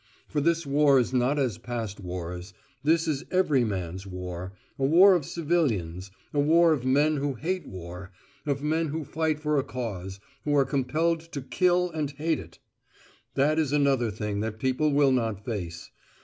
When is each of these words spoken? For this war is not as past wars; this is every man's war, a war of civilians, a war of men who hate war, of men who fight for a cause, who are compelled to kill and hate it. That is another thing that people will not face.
For 0.27 0.41
this 0.41 0.65
war 0.65 0.97
is 0.99 1.13
not 1.13 1.37
as 1.37 1.59
past 1.59 1.99
wars; 1.99 2.55
this 2.83 3.07
is 3.07 3.23
every 3.29 3.63
man's 3.63 4.07
war, 4.07 4.51
a 4.79 4.83
war 4.83 5.13
of 5.13 5.25
civilians, 5.27 6.09
a 6.33 6.39
war 6.39 6.73
of 6.73 6.83
men 6.83 7.17
who 7.17 7.35
hate 7.35 7.67
war, 7.67 8.09
of 8.47 8.63
men 8.63 8.87
who 8.87 9.03
fight 9.03 9.39
for 9.39 9.59
a 9.59 9.63
cause, 9.63 10.19
who 10.43 10.55
are 10.55 10.65
compelled 10.65 11.19
to 11.33 11.41
kill 11.43 11.91
and 11.91 12.13
hate 12.17 12.39
it. 12.39 12.57
That 13.35 13.59
is 13.59 13.71
another 13.71 14.09
thing 14.09 14.39
that 14.39 14.57
people 14.57 14.91
will 14.91 15.11
not 15.11 15.45
face. 15.45 15.91